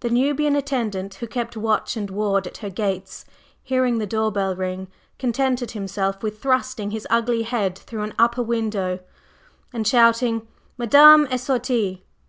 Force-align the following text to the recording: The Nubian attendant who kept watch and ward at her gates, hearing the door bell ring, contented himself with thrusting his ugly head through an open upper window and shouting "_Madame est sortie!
The 0.00 0.10
Nubian 0.10 0.56
attendant 0.56 1.14
who 1.14 1.28
kept 1.28 1.56
watch 1.56 1.96
and 1.96 2.10
ward 2.10 2.48
at 2.48 2.56
her 2.56 2.70
gates, 2.70 3.24
hearing 3.62 3.98
the 3.98 4.04
door 4.06 4.32
bell 4.32 4.56
ring, 4.56 4.88
contented 5.16 5.70
himself 5.70 6.24
with 6.24 6.42
thrusting 6.42 6.90
his 6.90 7.06
ugly 7.08 7.44
head 7.44 7.78
through 7.78 8.02
an 8.02 8.10
open 8.14 8.24
upper 8.24 8.42
window 8.42 8.98
and 9.72 9.86
shouting 9.86 10.48
"_Madame 10.76 11.30
est 11.30 11.44
sortie! 11.44 12.04